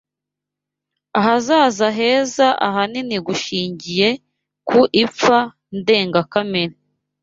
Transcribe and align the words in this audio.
ahazaza 1.19 1.87
heza 1.97 2.47
ahanini 2.67 3.17
gushingiye 3.27 4.07
ku 4.69 4.79
ipfa 5.03 5.37
ndengakamere 5.79 6.75